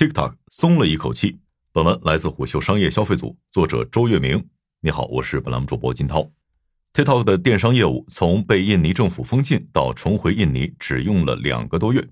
[0.00, 1.40] TikTok 松了一口气。
[1.72, 4.48] 本文来自虎嗅商业消费组，作者周月明。
[4.80, 6.30] 你好，我是本栏目主播金涛。
[6.94, 12.08] TikTok 的电商业务从被印尼政府封禁到重回印尼，只用了两个多月。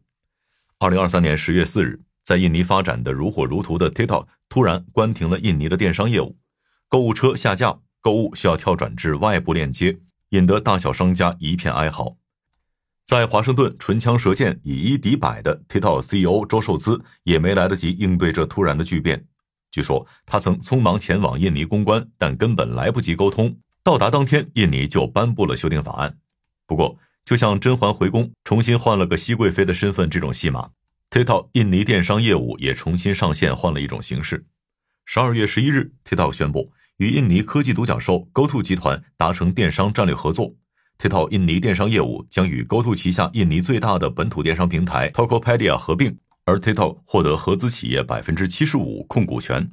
[0.79, 6.37] 二零二三年十月四日，在印尼发展的如火如荼的 TikTok 突然关停了印尼的电商业务，
[6.89, 9.99] 购物车下架，购物需要跳转至外部链接，
[10.29, 12.19] 引得大小商家一片哀嚎。
[13.09, 19.25] 在华盛顿唇枪舌剑、以一敌百的 TikTok CEO 周受资也没来得及应对这突然的巨变。
[19.71, 23.57] 据说他曾匆忙前往印尼公关，但根本来不及沟通。
[23.83, 26.19] 到达当天，印尼就颁布了修订法案。
[26.67, 30.73] 不过，就像甄嬛回宫重新换了个熹贵妃的身份这种戏码
[31.09, 34.45] ，TikTok 印尼电商业务也重新上线，换了一种形式。
[35.07, 40.57] 十二月十一日，TikTok 宣布与印尼科技独角兽 GoTo 集团达成电商战略合作。
[40.99, 49.71] TikTok 印尼电商业务将与 GoTo 旗下印尼最大的本土电商平台 Tokopedia 合并，而 TikTok 获得合资企业百分之七十五控股权。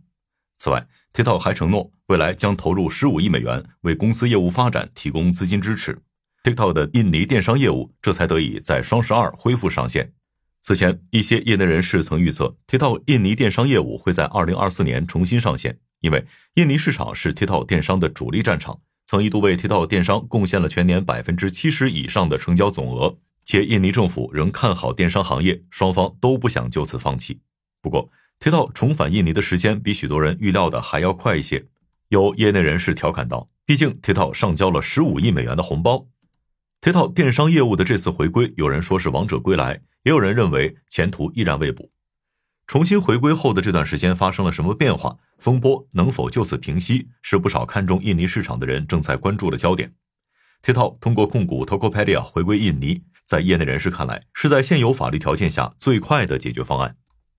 [0.58, 5.98] 此外，TikTok 还承诺未来将投入十五亿美元为公司业务发展提供资金支持。
[6.44, 10.14] TikTok 的印尼电商业务这才得以在双十二恢复上线。
[10.62, 18.80] 此前，一些业内人士曾预测 TikTok 印尼电商业务会在二零二四年重新上线，因为印尼市场是 TikTok 电商的主力战场。
[19.06, 27.40] 曾一度为 TikTok 电商贡献了全年百分之七十以上的成交总额，且印尼政府仍看好电商行业，双方都不想就此放弃。
[27.82, 31.68] 不过，TikTok 重返印尼的时间比许多人预料的还要快一些。
[32.10, 36.08] 有业内人士调侃道：“毕竟 TikTok 上交了十五亿美元的红包。
[36.82, 41.92] ”TikTok 电商业务的这次回归，有人说是王者归来，也有人认为前途依然未卜。
[42.68, 45.18] 重新回归后的这段时间发生了什么变化？
[45.38, 47.10] 风波能否就此平息？
[47.22, 49.94] 是不少看重印尼市场的人正在关注的焦点。
[50.64, 56.96] TikTok 通过控股 Tokopedia 回归印尼，在业内人士看来，是在现有法律条件下最快的解决方案。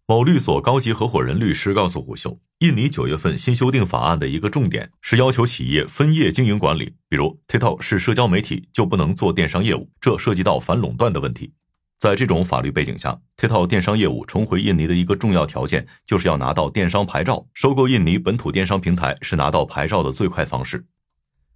[0.07, 11.53] 某律所高级合伙人律师告诉虎嗅，印尼九月份新修订法案的一个重点是要求企业分业经营管理，比如 TikTok 是社交媒体就不能做电商业务，这涉及到反垄断的问题。
[11.99, 17.47] 在这种法律背景下，TikTok 电商业务重回印尼的一个重要条件，就是要拿到电商牌照。
[17.55, 20.85] 收购印尼本土电商平台是拿到牌照的最快方式。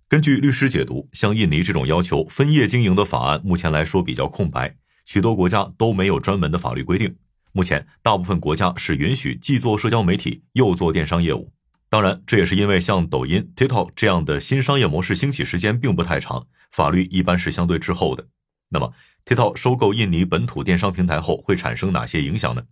[0.08, 4.74] 根据律师解读，像印尼这种要求分业经营的法案，目前来说比较空白，
[5.04, 7.14] 许多国家都没有专门的法律规定。
[7.52, 11.52] 目前，大部分国家是允许既做社交媒体又做电商业务。
[11.90, 18.26] 当然，这也是因为像抖音、TikTok 这样的新商业模式兴起时间并不太长，法律一般是相对滞后的。
[18.70, 18.92] 那么
[19.24, 22.62] ，TikTok 收购印尼本土电商平台后会产生哪些影响呢？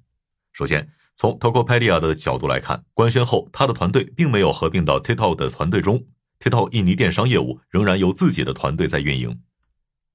[0.53, 6.07] 首先，从 Tokopedia 的角度来看，官宣后他的团队并没有合并到 TikTok 的团队中
[6.41, 9.41] ，TikTok 印尼电商业务仍然由自己的团队在运营。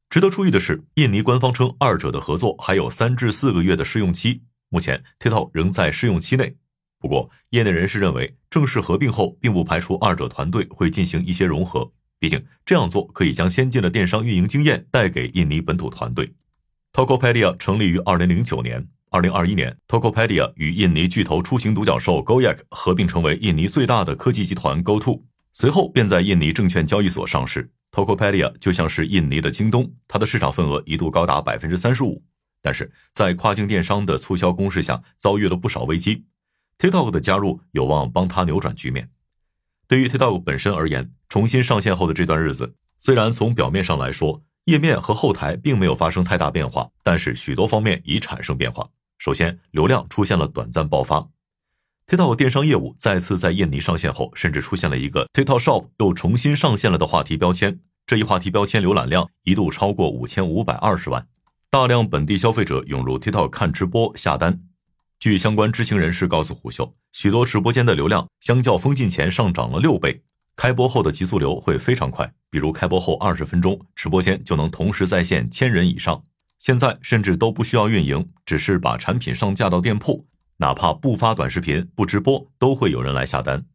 [0.09, 6.55] 值得注意的是，印尼官方称二者的合作还有三至四个月的试用期，目前 TikTok 仍在试用期内。
[6.99, 11.91] 不过，业内人士认为，正式合并后，并不排除二者团队会进行一些融合。
[12.23, 16.33] 毕竟这样做可以将先进的电商运营经验带给印尼本土团队。
[16.93, 27.69] Tokopedia 成立于二零零九年，二零二一年，Tokopedia 与印尼巨头出行独角兽 Gojek 合并成为印尼最大的科技集团 GoTo，随后便在印尼证券交易所上市。
[27.91, 32.23] Tokopedia 就像是印尼的京东，它的市场份额一度高达百分之三十五，
[32.61, 36.23] 但是在跨境电商的促销攻势下，遭遇了不少危机。
[36.77, 39.09] TikTok 的加入有望帮他扭转局面。
[39.87, 48.89] 对于 TikTok 本身而言，重新上线后的这段日子，虽然从表面上来说，页面和后台并没有发生太大变化，但是许多方面已产生变化。
[49.17, 51.27] 首先，流量出现了短暂爆发。
[52.07, 57.79] TikTok 电商业务再次在印尼上线后，甚至出现了一个 TikTok Shop 又重新上线了的话题标签。
[58.05, 61.25] 这一话题标签浏览量一度超过五千五百二十万，
[61.69, 64.61] 大量本地消费者涌入 TikTok 看直播下单。
[65.23, 70.21] 据相关知情人士告诉虎嗅，许多直播间的流量相较封禁前上涨了六倍，
[70.57, 76.21] 开播后的极速流会非常快，比如开播后二十分钟，直播间就能同时在线千人以上。
[76.57, 83.65] 现在甚至都不需要运营，只是把产品上架到店铺，哪怕不发短视频、不直播，都会有人来下单。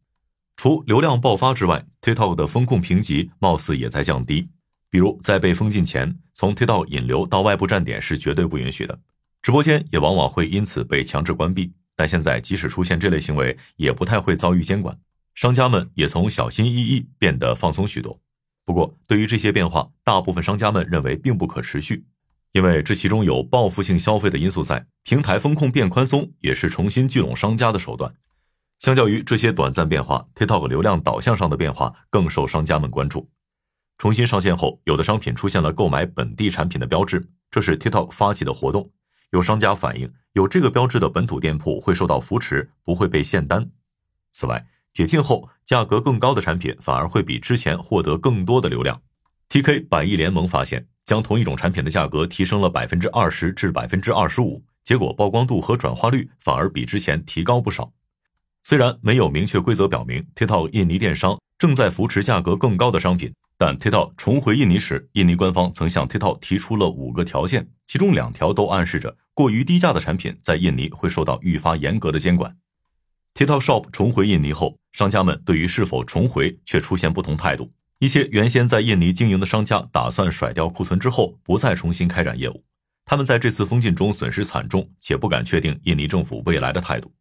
[0.55, 4.49] 除流量爆发之外，TikTok 的风控评级貌似也在降低，
[4.91, 8.99] 比如在被封禁前，从 TikTok 引流到外部站点是绝对不允许的。
[9.41, 14.99] 直播间也往往会因此被强制关闭，但现在即使出现这类行为，也不太会遭遇监管，
[15.33, 18.19] 商家们也从小心翼翼变得放松许多。
[18.65, 22.05] 不过，对于这些变化，大部分商家们认为并不可持续，
[22.51, 24.85] 因为这其中有报复性消费的因素在。
[25.03, 28.13] 平台风控变宽松，也是重新聚拢商家的手段。
[28.77, 33.29] 相较于这些短暂变化，TikTok 流量导向上的变化更受商家们关注。
[33.97, 38.91] 重新上线后，有的商品出现了购买本地产品的标志，这是 TikTok 发起的活动。
[39.31, 43.69] 有商家反映，有这个标志的本土店铺会受到扶持，不会被限单。
[44.31, 49.01] 此外，解禁后价格更高的产品反而会比之前获得更多的流量。
[49.49, 57.91] TK 百亿联盟发现，将同一种产品的价格提升了百分之二十至百分之二十五，结果曝光度和转化率反而比之前提高不少。
[58.63, 72.55] 虽然没有明确规则表明 TikTok 印尼电商正在扶持价格更高的商品，但 TikTok 重回印尼时，印尼官方曾向 TikTok 提出了五个条件，其中两条都暗示着过于低价的产品在印尼会受到愈发严格的监管。
[73.33, 77.71] TikTok Shop 重回印尼后，商家们对于是否重回却出现不同态度。
[77.97, 82.63] 一些原先在印尼经营的商家打算甩掉库存之后，不再重新开展业务。
[83.05, 87.11] 他们在这次封禁中损失惨重，且不敢确定印尼政府未来的态度。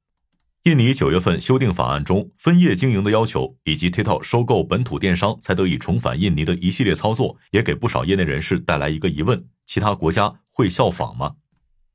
[0.65, 11.37] 印尼九月份修订法案中分业经营的要求，以及 TikTok 收购本土电商才得以重返印尼的一系列操作，也给不少业内人士带来一个疑问：其他国家会效仿吗？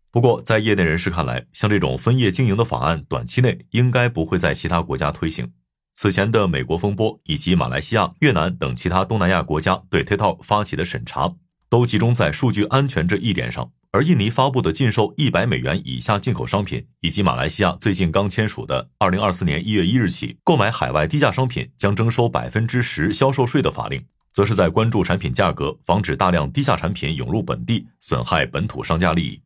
[0.10, 5.52] 不过，在业内人士看来，像这种分业经营的法案，短期内应该不会在其他国家推行。
[5.94, 11.36] 此前的美国风波以及马来西亚、越南等其他东南亚国家对 TikTok 发起的审查，
[11.70, 13.72] 都集中在数据安全这一点上。
[13.94, 29.40] 而印尼发布的禁售一百美元以下进口商品，以及马来西亚最近刚签署的二零二四年一月一日起购买海外低价商品将征收百分之十销售税的法令，则是在关注产品价格，防止大量低价产品涌入本地，损害本土商家利益。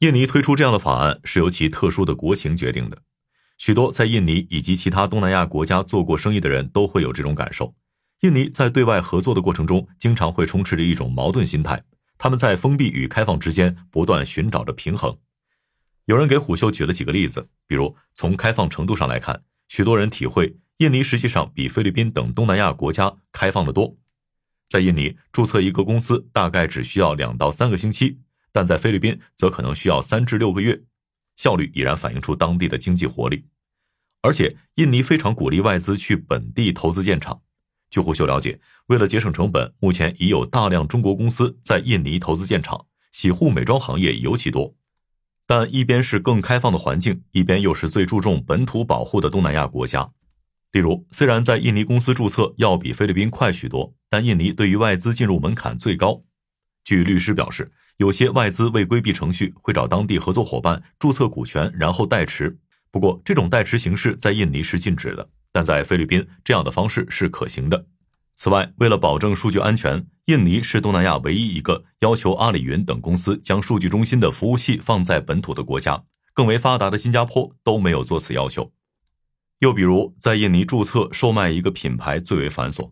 [0.00, 2.98] 印尼推出这样的法案是由其特殊的国情决定的。
[3.58, 7.76] 许多在印尼以及其他东南亚国家做过生意的人都会有这种感受。
[8.22, 11.84] 印尼在对外合作的过程中，经常会充斥着一种矛盾心态，
[12.22, 15.18] 他们在封闭与开放之间不断寻找着平衡。
[16.04, 23.96] 有人给虎嗅举了几个例子，比如从开放程度上来看，许多人体会印尼实际上比菲律宾等东南亚国家开放的多。
[24.68, 28.20] 在印尼注册一个公司大概只需要两到三个星期，
[28.52, 30.84] 但在菲律宾则可能需要三至六个月，
[31.34, 33.46] 效率已然反映出当地的经济活力。
[34.20, 37.42] 而且，印尼非常鼓励外资去本地投资建厂。
[37.92, 44.74] 据胡秀了解，为了节省成本，目前已有大量中国公司在印尼投资建厂，洗护美妆行业尤其多。
[45.46, 50.10] 但一边是更开放的环境，一边又是最注重本土保护的东南亚国家。
[50.70, 56.22] 例如，虽然在印尼公司注册要比菲律宾快许多，但印尼对于外资进入门槛最高。
[56.84, 62.58] 据律师表示，有些外资为规避程序，会找当地合作伙伴注册股权，然后代持。
[62.90, 67.86] 不过，这种代持形式在印尼是禁止的，但在菲律宾，这样的方式是可行的。
[68.34, 76.02] 此外，为了保证数据安全，印尼是东南亚唯一一个要求阿里云等公司将数据中心的服务器放在本土的国家。
[76.34, 78.72] 更为发达的新加坡都没有做此要求。
[79.58, 82.90] 又比如，在印尼注册售卖一个品牌最为繁琐，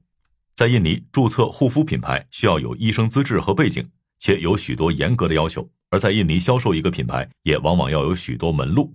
[0.55, 8.95] 在印尼注册护肤品牌需要有医生资质和背景，且有许多严格的要求；而在印尼销售一个品牌，也往往要有许多门路。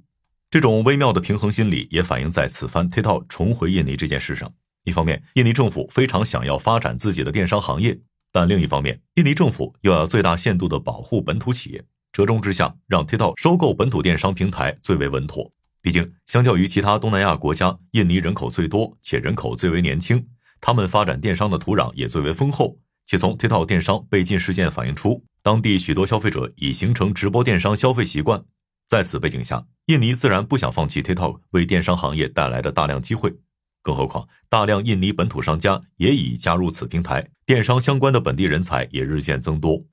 [0.55, 4.49] 这种微妙的平衡心理也反映在此番 TikTok 重回印尼这件事上。
[4.85, 7.99] 一方面，印尼政府非常想要发展自己的电商行业，
[8.31, 11.83] 但另一方面，印尼政府又要最大限度地保护本土企业。
[12.13, 15.51] 折中之下，让 TikTok 收购本土电商平台最为稳妥。
[15.81, 20.25] 毕竟，相较于其他东南亚国家，印尼人口最多，且人口最为年轻，
[20.61, 22.79] 他们发展电商的土壤也最为丰厚。
[23.05, 28.45] 且从 TikTok 电商被禁事件反映出，当地许多消费者已形成直播电商消费习惯。
[28.87, 33.33] 在此背景下，印尼自然不想放弃 TikTok 为电商行业带来的大量机会，
[33.81, 39.83] 更何况大量印尼本土商家也已加入此平台，电商相关的本地人才也日渐增多。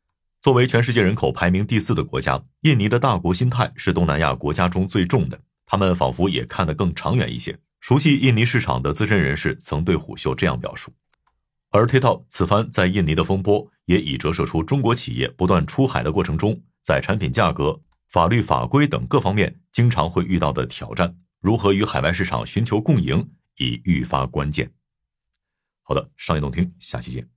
[0.43, 7.59] 作为全世界人口排名第四的国家，印尼的大国心态是东南亚国家中最重的，他们仿佛也看得更长远一些。
[7.81, 10.93] 熟悉印尼市场的资深人士曾对虎嗅这样表述。
[11.71, 17.81] 而 TikTok 此番在印尼的风波，也已折射出中国企业不断出海的过程中，在产品价格。
[18.13, 24.71] 法律法规等各方面经常会遇到的挑战，如何与海外市场寻求共赢，已愈发关键。
[25.81, 27.32] 好的，商业动听，下期见。